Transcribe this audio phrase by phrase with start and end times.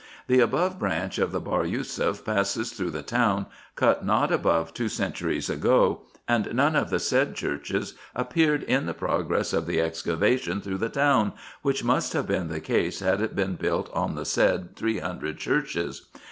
[0.25, 4.89] The above branch of the Bahr Yousef passes through the town, cut not above two
[4.89, 10.59] centuries ago; and none of the said churches appeared in the progress of the excavation
[10.59, 14.25] through the town, which must have been the case had it been built on the
[14.25, 16.07] said three hundred churches.